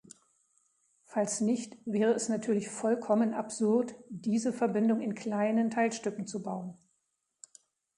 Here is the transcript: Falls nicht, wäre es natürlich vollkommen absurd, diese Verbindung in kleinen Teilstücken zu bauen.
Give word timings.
Falls 1.03 1.41
nicht, 1.41 1.77
wäre 1.85 2.13
es 2.15 2.27
natürlich 2.27 2.69
vollkommen 2.71 3.35
absurd, 3.35 3.93
diese 4.09 4.51
Verbindung 4.51 4.99
in 4.99 5.13
kleinen 5.13 5.69
Teilstücken 5.69 6.25
zu 6.25 6.41
bauen. 6.41 6.75